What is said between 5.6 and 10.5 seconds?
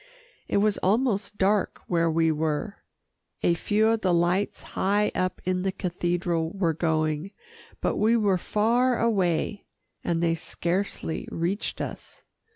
the cathedral were going, but we were far away, and they